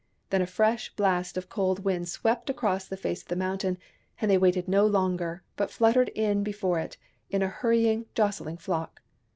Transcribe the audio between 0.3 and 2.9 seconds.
Then a fresh blast of cold wind swept across